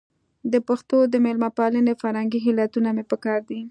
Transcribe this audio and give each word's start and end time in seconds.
د 0.51 0.53
پښتنو 0.67 1.09
د 1.13 1.15
مېلمه 1.25 1.49
پالنې 1.57 1.93
فرهنګي 2.01 2.39
علتونه 2.47 2.89
مې 2.95 3.03
په 3.11 3.17
کار 3.25 3.39
دي. 3.49 3.59